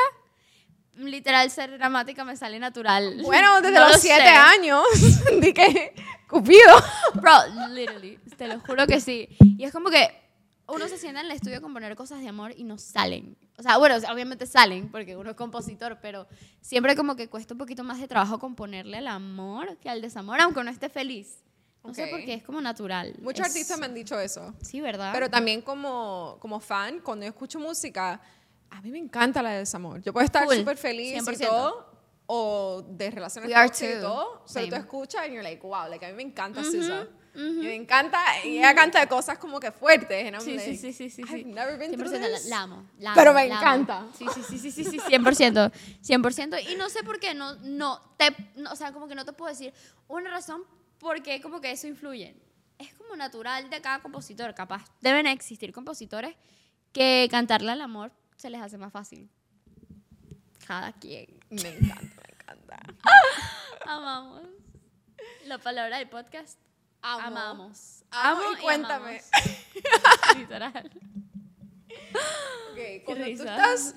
[0.96, 3.20] Literal, ser dramática me sale natural.
[3.22, 4.28] Bueno, desde No los lo siete sé.
[4.28, 4.84] años.
[5.40, 5.94] Di que
[6.28, 6.74] Cupido.
[7.14, 9.28] Bro, literally, te lo juro que sí.
[9.58, 10.08] Y es como que
[10.68, 13.36] uno se sienta en el estudio a componer cosas de amor y no salen.
[13.58, 16.28] O sea, bueno, obviamente salen porque uno es compositor, pero
[16.60, 20.40] siempre como que cuesta un poquito más de trabajo componerle al amor que al desamor,
[20.40, 21.38] aunque uno esté feliz.
[21.82, 23.14] No sé por qué, es como natural.
[23.20, 24.54] Muchos Es- artistas me han dicho eso.
[24.62, 25.10] Sí, ¿verdad?
[25.12, 28.20] Pero también como, como fan, cuando yo escucho música,
[28.70, 30.00] a mí me encanta la de desamor.
[30.02, 31.46] Yo puedo estar Full, súper feliz y 100%.
[31.48, 31.90] todo,
[32.26, 36.10] o de relaciones tóxicas y todo, pero tú escuchas y you're like, wow, like, a
[36.10, 37.08] mí me encanta SZA.
[37.32, 40.32] Y me encanta, y ella canta de cosas como que fuertes.
[40.32, 41.22] I'm Sí, like, sí, sí, sí, sí.
[41.22, 42.46] I've never been through 100% la, this.
[42.48, 43.62] la amo, la Pero amo, me la amo.
[43.82, 44.06] encanta.
[44.18, 46.70] Sí, sí, sí, sí, sí, sí, 100%, 100%.
[46.72, 49.32] Y no sé por qué, no, no, te, no, o sea, como que no te
[49.32, 49.72] puedo decir
[50.08, 50.62] una razón
[51.00, 52.36] por qué como que eso influye.
[52.78, 54.84] Es como natural de cada compositor, capaz.
[55.00, 56.36] Deben existir compositores
[56.92, 59.28] que cantarle al amor se les hace más fácil.
[60.66, 61.40] Cada quien.
[61.50, 62.80] Me encanta, me encanta.
[63.86, 64.42] Amamos.
[65.46, 66.58] La palabra del podcast.
[67.02, 67.26] Amo.
[67.26, 68.04] Amamos.
[68.10, 69.20] Amo Amo y cuéntame.
[69.32, 70.36] amamos.
[70.38, 70.90] Literal.
[72.70, 73.94] Ok, cuando tú estás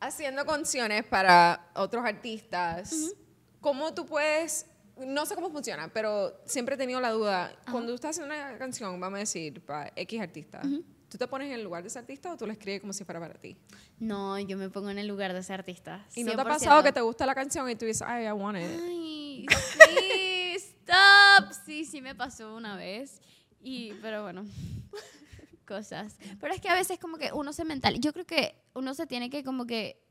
[0.00, 3.14] haciendo canciones para otros artistas,
[3.60, 7.94] ¿cómo tú puedes, no sé cómo funciona, pero siempre he tenido la duda, cuando tú
[7.96, 10.62] estás haciendo una canción, vamos a decir, para X artista,
[11.08, 13.04] ¿tú te pones en el lugar de ese artista o tú la escribes como si
[13.04, 13.56] fuera para ti?
[13.98, 16.06] No, yo me pongo en el lugar de ese artista.
[16.14, 16.48] ¿Y no te ha 100%.
[16.48, 18.64] pasado que te gusta la canción y tú dices, ay, I want it?
[18.64, 21.52] Ay, sí, stop.
[21.66, 23.20] Sí, sí me pasó una vez.
[23.60, 24.46] Y, pero bueno,
[25.66, 26.16] cosas.
[26.40, 29.06] Pero es que a veces como que uno se mental, yo creo que uno se
[29.06, 30.02] tiene que como que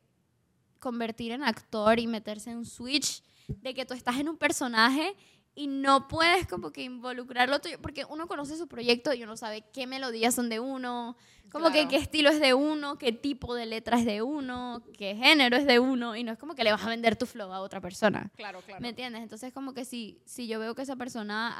[0.79, 5.15] convertir en actor y meterse en un switch de que tú estás en un personaje
[5.57, 9.63] y no puedes como que involucrarlo tuyo, porque uno conoce su proyecto y uno sabe
[9.73, 11.15] qué melodías son de uno,
[11.51, 15.15] como que qué estilo es de uno, qué tipo de letra es de uno, qué
[15.15, 17.53] género es de uno, y no es como que le vas a vender tu flow
[17.53, 18.29] a otra persona.
[18.35, 18.81] Claro, claro.
[18.81, 19.21] ¿Me entiendes?
[19.23, 21.55] Entonces, como que si, si yo veo que esa persona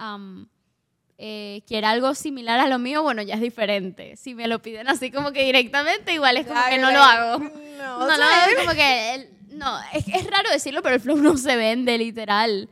[1.18, 4.18] eh, quiere algo similar a lo mío, bueno, ya es diferente.
[4.18, 7.40] Si me lo piden así como que directamente, igual es como que no lo hago.
[7.78, 8.58] No, No, ¿sabes?
[8.58, 9.16] es como que.
[9.16, 12.70] el- no, es, es raro decirlo, pero el flow no se vende, literal.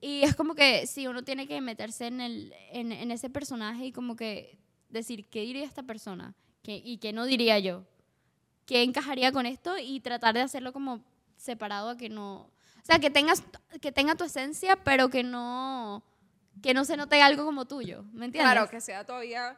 [0.00, 3.86] Y es como que si uno tiene que meterse en, el, en, en ese personaje
[3.86, 6.34] y como que decir, ¿qué diría esta persona?
[6.62, 7.84] ¿Qué, ¿Y qué no diría yo?
[8.66, 9.76] ¿Qué encajaría con esto?
[9.78, 11.04] Y tratar de hacerlo como
[11.36, 12.42] separado a que no...
[12.42, 13.42] O sea, que, tengas,
[13.80, 16.02] que tenga tu esencia, pero que no,
[16.62, 18.04] que no se note algo como tuyo.
[18.12, 18.52] ¿Me entiendes?
[18.52, 19.56] Claro, que sea todavía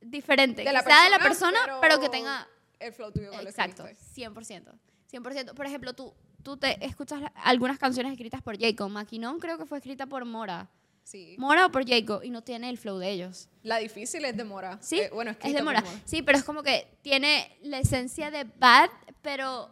[0.00, 0.62] Diferente.
[0.62, 2.46] de que la sea de la persona, persona, pero, que tenga
[2.78, 3.30] el flow tuyo.
[3.30, 4.60] con Exacto, escribiste.
[4.60, 4.78] 100%.
[5.12, 5.54] 100%.
[5.54, 8.88] Por ejemplo, tú, tú te escuchas algunas canciones escritas por Jacob.
[8.90, 10.68] Maquinón creo que fue escrita por Mora.
[11.02, 11.34] Sí.
[11.38, 13.48] Mora o por Jacob y no tiene el flow de ellos.
[13.62, 14.78] La difícil es de Mora.
[14.80, 15.82] Sí, Eh, bueno, es de por Mora.
[16.04, 18.90] Sí, pero es como que tiene la esencia de Bad,
[19.22, 19.70] pero,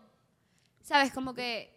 [0.82, 1.12] ¿sabes?
[1.12, 1.76] Como que...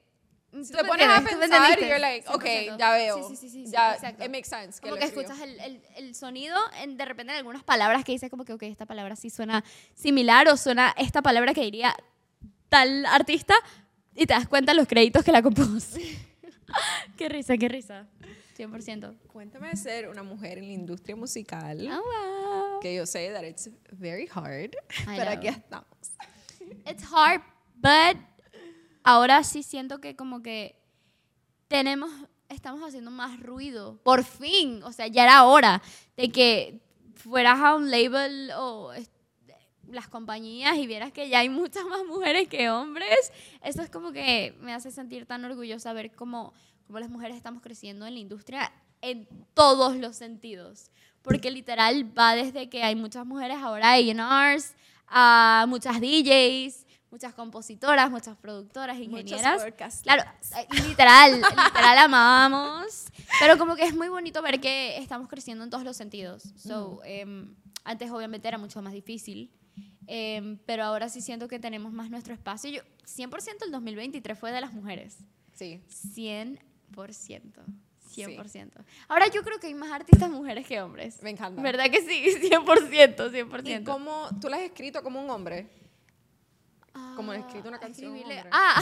[0.51, 2.35] Tú ¿tú te pones a pensar y you're like, 100%.
[2.35, 3.29] ok, ya veo.
[3.29, 4.25] Sí, sí, sí, sí, ya, exacto.
[4.25, 4.81] it makes sense.
[4.81, 8.11] Como lo que escuchas el, el, el sonido, en, de repente en algunas palabras que
[8.11, 11.95] dices como que, ok, esta palabra sí suena similar o suena esta palabra que diría
[12.71, 13.53] tal artista
[14.15, 15.97] y te das cuenta los créditos que la compuso.
[17.17, 18.07] qué risa, qué risa.
[18.57, 19.17] 100%.
[19.27, 22.01] Cuéntame de ser una mujer en la industria musical, Oh,
[22.71, 22.79] wow.
[22.79, 25.33] que yo sé that it's very hard, I pero know.
[25.33, 25.87] aquí estamos.
[26.87, 27.41] It's hard,
[27.75, 28.17] but
[29.03, 30.75] ahora sí siento que como que
[31.67, 32.09] tenemos,
[32.49, 33.97] estamos haciendo más ruido.
[34.03, 35.81] Por fin, o sea, ya era hora
[36.15, 36.79] de que
[37.15, 38.93] fueras a un label o
[39.93, 43.31] las compañías y vieras que ya hay muchas más mujeres que hombres.
[43.63, 46.53] Eso es como que me hace sentir tan orgullosa ver cómo,
[46.87, 50.91] cómo las mujeres estamos creciendo en la industria en todos los sentidos.
[51.21, 54.73] Porque literal va desde que hay muchas mujeres ahora A&Rs,
[55.07, 59.61] a muchas DJs, muchas compositoras, muchas productoras, ingenieras.
[59.61, 60.01] podcasts.
[60.01, 60.23] Claro,
[60.87, 63.07] literal, literal amamos.
[63.39, 66.43] Pero como que es muy bonito ver que estamos creciendo en todos los sentidos.
[66.55, 69.51] So, em, antes obviamente era mucho más difícil.
[70.07, 72.69] Em, pero ahora sí siento que tenemos más nuestro espacio.
[72.69, 75.17] Yo, 100% el 2023 fue de las mujeres.
[75.53, 75.81] Sí.
[76.15, 76.57] 100%.
[78.13, 78.71] 100%.
[79.07, 81.21] Ahora yo creo que hay más artistas mujeres que hombres.
[81.23, 81.61] Me encanta.
[81.61, 82.23] ¿Verdad que sí?
[82.49, 83.81] 100%, 100%.
[83.81, 85.69] ¿Y cómo tú la has escrito como un hombre?
[87.15, 88.49] Como Ah, escrito una canción, escribirle- hombre.
[88.51, 88.81] Ah,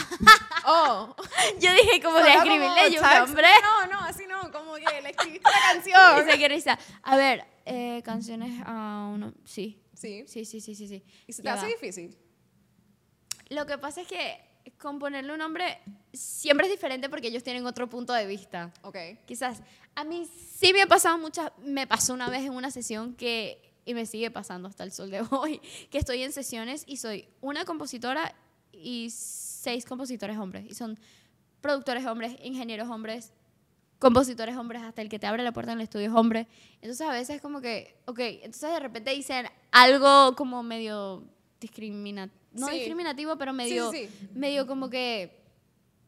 [0.66, 1.16] Oh.
[1.62, 3.48] yo dije como de escribirle yo un hombre.
[3.62, 6.26] No, no, así no, como que le escribiste la canción.
[6.26, 6.80] Dice que risa.
[7.04, 9.34] A ver, eh, canciones a uno.
[9.46, 9.80] Sí.
[10.00, 10.24] Sí.
[10.28, 11.04] Sí, sí, sí, sí, sí.
[11.28, 11.72] ¿Y se te Ya hace va.
[11.72, 12.18] difícil?
[13.50, 14.38] Lo que pasa es que
[14.80, 15.80] componerle un nombre
[16.14, 18.72] siempre es diferente porque ellos tienen otro punto de vista.
[18.84, 18.98] Ok.
[19.26, 19.62] Quizás.
[19.96, 21.52] A mí sí me ha pasado muchas.
[21.62, 23.66] Me pasó una vez en una sesión que.
[23.86, 25.60] Y me sigue pasando hasta el sol de hoy.
[25.90, 28.36] Que estoy en sesiones y soy una compositora
[28.72, 30.66] y seis compositores hombres.
[30.70, 30.98] Y son
[31.60, 33.34] productores hombres, ingenieros hombres,
[33.98, 36.48] compositores hombres, hasta el que te abre la puerta en el estudio es hombre.
[36.82, 41.24] Entonces a veces como que, ok, entonces de repente dicen algo como medio
[41.60, 42.76] discriminativo, no Sí.
[42.76, 44.28] discriminativo, pero medio, sí, sí.
[44.34, 45.40] medio como que,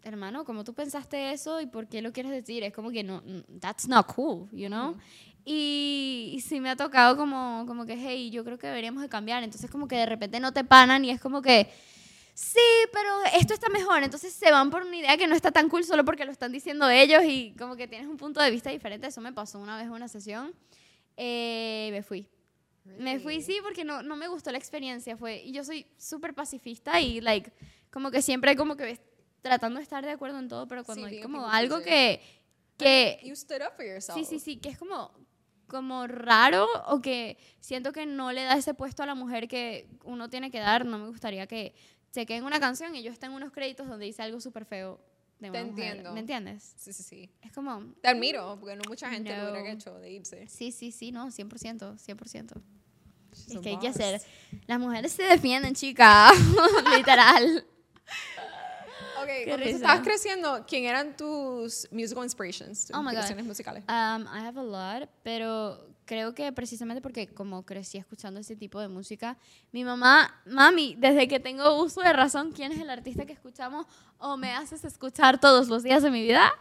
[0.04, 3.22] hermano, como tú pensaste eso y por qué lo quieres decir, es como que no,
[3.26, 4.96] mm, that's not cool, you know?
[5.44, 9.10] Y, y sí me ha tocado como, como que, hey, yo creo que deberíamos de
[9.10, 9.44] cambiar.
[9.44, 11.68] Entonces como que de repente no te panan y es como que,
[12.36, 12.60] sí,
[12.94, 14.04] pero esto está mejor.
[14.04, 16.52] Entonces se van por una idea que no está tan cool solo porque lo están
[16.52, 19.08] diciendo ellos y como que tienes un punto de vista diferente.
[19.08, 20.54] Eso me pasó una vez en una sesión.
[21.18, 22.28] Eh, me fui.
[22.84, 25.16] Me fui, sí, porque no, no me gustó la experiencia.
[25.16, 27.52] Fue, y yo soy súper pacifista y, like,
[27.92, 29.00] como que siempre como que
[29.42, 32.22] tratando de estar de acuerdo en todo, pero cuando Sí, hay como algo que,
[32.78, 34.18] que You stood up for yourself.
[34.18, 35.12] Sí, sí, sí, que es como,
[35.68, 39.88] como raro o que siento que no le da ese puesto a la mujer que
[40.04, 40.86] uno tiene que dar.
[40.86, 41.74] No me gustaría que
[42.12, 44.66] se quede en una canción y yo esté en unos créditos donde dice algo súper
[44.66, 45.00] feo
[45.50, 45.86] de Te mujer.
[45.88, 46.14] entiendo.
[46.14, 46.74] ¿Me entiendes?
[46.78, 47.30] Sí, sí, sí.
[47.42, 50.48] Es como, Te admiro, porque no mucha gente lo hubiera hecho de irse.
[50.48, 52.62] sí, sí, sí, no, 100%, 100%.
[53.34, 54.22] She's Es que hay que hacer.
[54.68, 56.32] Las mujeres se defienden, chica.
[56.98, 57.66] Literal.
[59.22, 62.88] Ok, Qué cuando estabas creciendo, ¿quién eran tus musical inspirations?
[62.88, 63.84] Tus Oh inspiraciones musicales.
[63.88, 68.80] Um, I have a lot, pero creo que precisamente porque como crecí escuchando ese tipo
[68.80, 69.38] de música,
[69.72, 73.86] mi mamá, mami, desde que tengo uso de razón, ¿quién es el artista que escuchamos
[74.18, 76.52] o me haces escuchar todos los días de mi vida?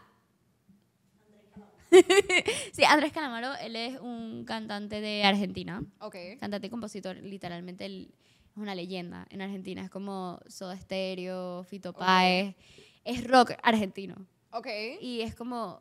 [2.72, 6.14] sí, Andrés Calamaro, él es un cantante de Argentina, Ok.
[6.38, 8.14] cantante y compositor, literalmente él
[8.50, 12.54] es una leyenda en Argentina, es como Soda Stereo, Fito Páez,
[13.04, 14.16] es rock argentino.
[14.52, 14.66] Ok.
[15.00, 15.80] Y es como,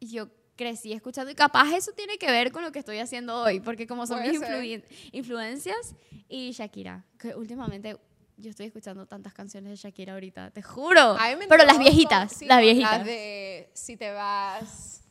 [0.00, 3.60] yo crecí escuchando y capaz eso tiene que ver con lo que estoy haciendo hoy,
[3.60, 4.50] porque como son Puede mis ser.
[4.62, 5.94] influen- influencias
[6.28, 7.96] y Shakira, que últimamente
[8.38, 11.16] yo estoy escuchando tantas canciones de Shakira ahorita, te juro,
[11.48, 12.98] pero las viejitas, con- sí, las viejitas.
[12.98, 15.02] Las de Si te vas.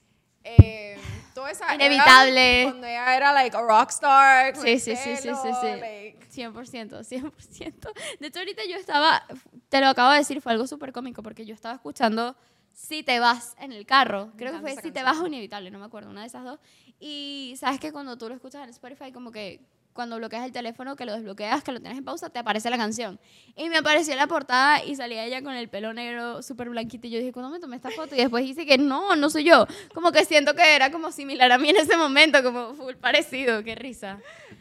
[0.50, 0.98] Eh,
[1.34, 2.64] toda esa era Inevitable.
[2.64, 4.56] cuando ella era like a rockstar.
[4.56, 5.80] Sí, el sí, sí, sí, pelo, sí, sí.
[5.80, 7.94] like- 100%, 100%.
[8.20, 9.24] De hecho, ahorita yo estaba,
[9.70, 12.36] te lo acabo de decir, fue algo súper cómico, porque yo estaba escuchando
[12.74, 14.32] Si te vas en el carro.
[14.38, 16.60] Creo que fue Si te vas o Inevitable, no me acuerdo, una de esas dos.
[17.00, 19.62] Y sabes que cuando tú lo escuchas en Spotify, como que
[19.98, 22.78] cuando bloqueas el teléfono, que lo desbloqueas, que lo tienes en pausa, te aparece la
[22.78, 23.20] canción.
[23.56, 27.08] Y me apareció la portada y salía ella con el pelo negro súper blanquito.
[27.08, 28.14] Y yo dije, ¿cuándo me tomé esta foto?
[28.16, 29.66] Y después dice que no, no soy yo.
[29.96, 33.64] Como que siento que era como similar a mí en ese momento, como full parecido.
[33.64, 34.20] Qué risa.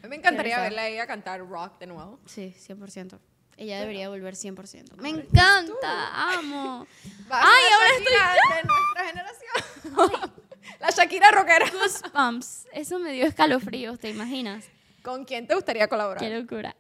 [0.08, 0.62] Me encantaría risa.
[0.62, 2.18] verla a ella cantar rock de nuevo.
[2.24, 3.18] Sí, 100%.
[3.58, 4.96] Ella debería volver 100%.
[4.96, 6.86] Me Ay, encanta, amo.
[7.30, 10.32] Va a Ay, ahora Shakira de nuestra generación.
[10.80, 11.70] la Shakira rockera.
[11.70, 12.66] Goosebumps.
[12.72, 14.64] Eso me dio escalofríos, ¿te imaginas?
[15.06, 16.18] ¿Con quién te gustaría colaborar?
[16.18, 16.74] Qué locura.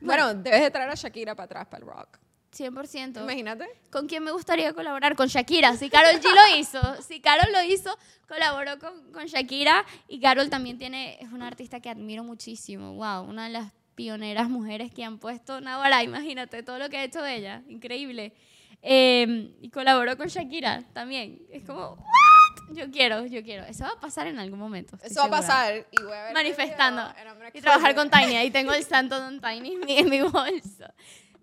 [0.00, 2.18] Bueno, debes de traer a Shakira para atrás, para el rock.
[2.56, 3.20] 100%.
[3.20, 3.68] Imagínate.
[3.90, 5.14] ¿Con quién me gustaría colaborar?
[5.16, 5.76] Con Shakira.
[5.76, 7.94] Si Carol G lo hizo, si Carol lo hizo,
[8.26, 9.84] colaboró con, con Shakira.
[10.08, 12.94] Y Carol también tiene, es una artista que admiro muchísimo.
[12.94, 16.02] Wow, una de las pioneras mujeres que han puesto Navarra.
[16.02, 17.62] Imagínate todo lo que ha hecho ella.
[17.68, 18.32] Increíble.
[18.80, 21.42] Eh, y colaboró con Shakira también.
[21.50, 22.31] Es como, ¿what?
[22.74, 23.64] Yo quiero, yo quiero.
[23.64, 24.96] Eso va a pasar en algún momento.
[25.02, 26.34] Eso va a pasar y voy a ver.
[26.34, 27.12] manifestando
[27.52, 28.10] y trabajar con.
[28.10, 28.36] Tiny.
[28.36, 30.84] Ahí tengo el santo Don Tiny en mi, en mi bolso.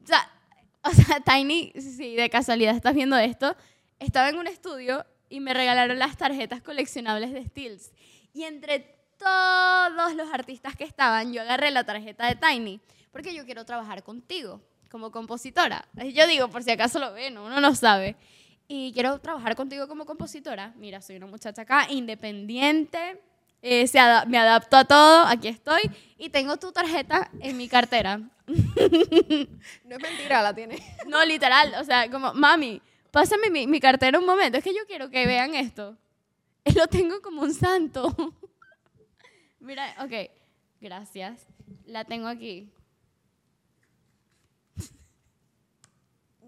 [0.04, 0.30] O sea,
[0.84, 3.56] o sea, Tiny, si de casualidad estás viendo esto,
[4.00, 7.92] estaba en un estudio y me regalaron las tarjetas coleccionables de Steels.
[8.34, 8.80] Y entre
[9.18, 12.80] todos los artistas que estaban, yo agarré la tarjeta de Tiny
[13.12, 15.86] porque yo quiero trabajar contigo como compositora.
[16.14, 18.16] Yo digo, por si acaso lo ven, uno no sabe.
[18.72, 20.74] Y quiero trabajar contigo como compositora.
[20.76, 23.20] Mira, soy una muchacha acá, independiente,
[23.64, 25.82] eh, se me adapto a todo, aquí estoy,
[26.20, 28.22] y tengo tu tarjeta en mi cartera.
[29.86, 30.78] No es mentira, la tiene.
[31.08, 32.80] No, literal, o sea, como, mami,
[33.10, 35.98] pásame mi, mi cartera un momento, es que yo quiero que vean esto.
[36.76, 38.16] Lo tengo como un santo.
[39.60, 40.30] Mira, ok,
[40.80, 41.48] gracias.
[41.88, 42.70] La tengo aquí.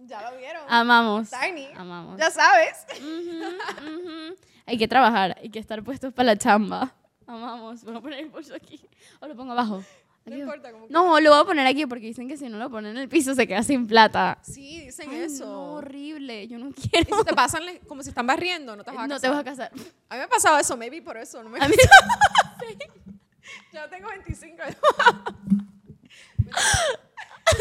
[0.07, 0.63] Ya lo vieron.
[0.67, 1.29] Amamos.
[1.29, 1.67] Tiny.
[1.75, 2.19] Amamos.
[2.19, 2.85] Ya sabes.
[2.99, 4.35] Ujú, ujú.
[4.65, 6.93] Hay que trabajar, hay que estar puestos para la chamba.
[7.27, 7.83] Amamos.
[7.83, 8.81] Voy a poner el bolso aquí.
[9.19, 9.83] O lo pongo abajo.
[10.23, 10.41] No Aquí.
[10.41, 12.91] importa cómo No, lo voy a poner aquí porque dicen que si no lo ponen
[12.91, 14.37] en el piso se queda sin plata.
[14.43, 15.45] Sí, dicen Ay, eso.
[15.45, 16.47] No, horrible.
[16.47, 17.17] Yo no Y quiero.
[17.17, 19.21] si te pasan como si están barriendo, no te vas a No casar.
[19.21, 19.71] te vas a casar.
[20.09, 21.75] A mí me ha pasado eso, maybe por eso no me A mí-
[23.73, 24.61] Yo tengo 25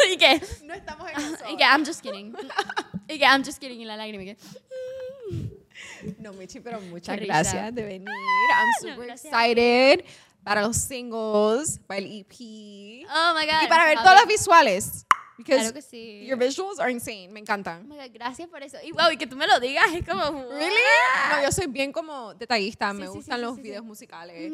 [0.12, 0.42] ¿Y qué?
[0.64, 1.44] No estamos en eso.
[1.50, 2.34] Y que I'm just kidding.
[3.08, 4.22] Y que I'm just kidding y la lágrima.
[4.22, 4.36] y que-
[6.18, 7.32] No, Michi, pero muchas risa.
[7.32, 8.08] gracias de venir.
[8.08, 9.32] I'm No, super gracias.
[9.32, 10.04] excited
[10.44, 13.06] para los singles, para el EP.
[13.10, 13.62] Oh my God.
[13.64, 14.28] y para ver las happy.
[14.28, 15.06] visuales.
[15.36, 16.26] Because Claro que sí.
[16.26, 17.28] your visuals are insane.
[17.28, 17.88] Me Oh encantan.
[17.88, 18.76] my God, gracias por eso.
[18.84, 20.22] Y wow, y que tú me lo digas es como.
[20.50, 20.74] Really?
[21.30, 22.92] No, yo soy bien como detallista.
[22.92, 23.86] me Sí, sí, gustan sí, sí, los sí, videos sí.
[23.88, 24.52] musicales.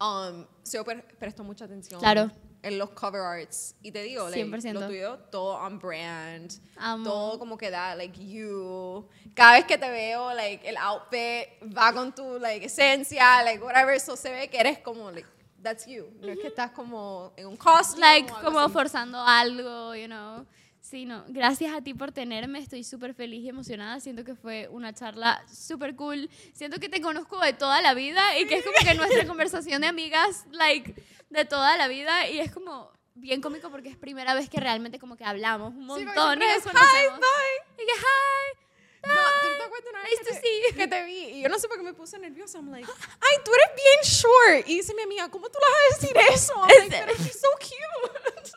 [0.00, 2.00] um, so yo pre- presto mucha atención.
[2.00, 2.30] Claro.
[2.62, 3.74] En los cover arts.
[3.82, 4.72] Y te digo, like, 100%.
[4.72, 6.52] lo tuyo, todo on brand.
[6.76, 7.04] Amo.
[7.04, 9.08] Todo como que da, like, you.
[9.34, 13.98] Cada vez que te veo, like, el outfit va con tu, like, esencia, like, whatever.
[14.00, 15.28] So se ve que eres como, like,
[15.62, 16.06] that's you.
[16.20, 18.00] No es que estás como en un costume.
[18.00, 18.72] like como así.
[18.72, 20.44] forzando algo, you know.
[20.80, 21.24] Sí, no.
[21.28, 22.58] Gracias a ti por tenerme.
[22.60, 24.00] Estoy súper feliz y emocionada.
[24.00, 26.30] Siento que fue una charla súper cool.
[26.54, 29.82] Siento que te conozco de toda la vida y que es como que nuestra conversación
[29.82, 30.94] de amigas, like,
[31.30, 32.28] de toda la vida.
[32.28, 35.82] Y es como bien cómico porque es primera vez que realmente como que hablamos un
[35.98, 37.20] Sí, montón y siempre nos es, hi, conocemos.
[37.20, 37.82] bye.
[37.82, 38.67] Y que, hi.
[39.06, 41.24] No, ¿tú te acuerdas una vez Nice que te, que vi?
[41.38, 42.58] Y yo no sé por qué me puse nerviosa.
[42.58, 42.88] I'm like,
[43.20, 44.68] ay, tú eres bien short.
[44.68, 46.52] Y dice mi amiga, ¿cómo tú le vas a decir eso?
[46.54, 48.52] I'm like, pero she's so cute.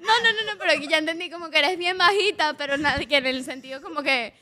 [0.00, 3.04] No, no, no, no, pero que ya entendí como que eres bien bajita, pero nada,
[3.04, 4.34] que en el sentido como que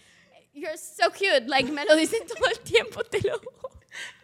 [0.53, 3.71] you're so cute, like me lo dicen todo el tiempo, te lo juro.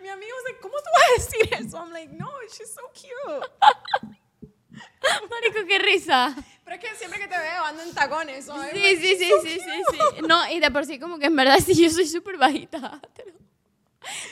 [0.01, 1.77] Mi amigo dice, ¿cómo tú vas a decir eso?
[1.79, 3.47] I'm like, no, she's so cute.
[5.31, 6.35] Marico, qué risa.
[6.65, 8.45] Pero es que siempre que te veo ando en tacones.
[8.45, 10.23] Sí, sí, sí, sí, sí, sí.
[10.27, 13.01] No, y de por sí como que en verdad sí, yo soy súper bajita.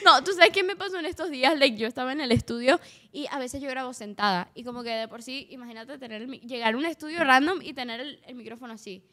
[0.03, 2.79] No, tú sabes qué me pasó en estos días, like yo estaba en el estudio
[3.11, 6.31] y a veces yo grabo sentada y como que de por sí, imagínate tener el
[6.41, 9.03] llegar a un estudio random y tener el, el micrófono así.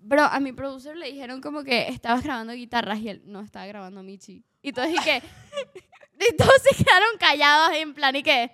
[0.00, 3.66] Bro, a mi producer le dijeron como que estabas grabando guitarras y él no estaba
[3.66, 4.44] grabando Michi.
[4.60, 5.22] Y todos y que
[6.28, 8.50] y todos se quedaron callados en plan y que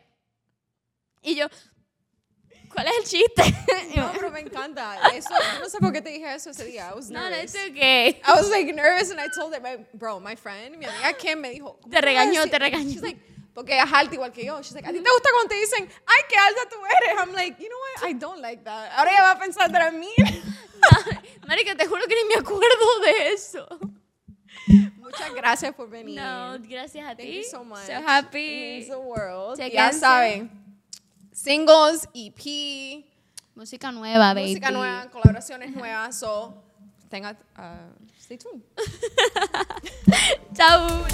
[1.23, 1.47] y yo
[2.73, 3.43] ¿Cuál es el chiste?
[3.97, 4.97] No, pero me encanta.
[5.15, 6.91] Eso, no sé por qué te dije eso ese día.
[6.93, 7.55] I was no, no, nervous.
[7.55, 8.21] it's okay.
[8.25, 11.51] I was like nervous and I told my, bro, my friend, mi amiga Kim me
[11.51, 12.89] dijo, ¿cómo Te regañó, decir-" te regañó.
[12.89, 13.19] She's like,
[13.53, 14.61] porque es alta igual que yo.
[14.63, 17.19] She's like, ¿a ti te gusta cuando te dicen, ay, qué alta tú eres?
[17.21, 18.09] I'm like, you know what?
[18.09, 18.93] I don't like that.
[18.97, 20.43] Ahora ella va a pensar that I'm mean.
[21.49, 23.67] Marica, te juro que ni me acuerdo de eso.
[24.97, 26.21] Muchas gracias por venir.
[26.21, 27.37] No, gracias a Thank ti.
[27.39, 27.85] you so much.
[27.87, 28.39] So It happy.
[28.39, 29.59] means the world.
[29.73, 30.49] Ya saben,
[31.43, 33.05] singles, EP.
[33.55, 34.49] Música nueva, baby.
[34.49, 36.19] Música nueva, colaboraciones nuevas.
[36.19, 36.63] So,
[37.13, 38.63] uh, stay tuned.
[40.55, 41.05] Chao.